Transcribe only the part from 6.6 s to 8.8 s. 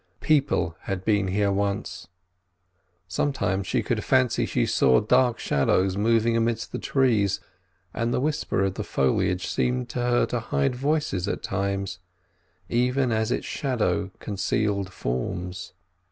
the trees, and the whisper of